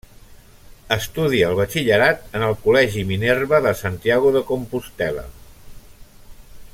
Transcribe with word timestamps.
Estudia 0.95 1.49
el 1.49 1.57
batxillerat 1.59 2.25
en 2.39 2.47
el 2.47 2.57
Col·legi 2.63 3.05
Minerva 3.11 3.61
de 3.69 3.75
Santiago 3.85 4.35
de 4.39 4.45
Compostel·la. 4.51 5.27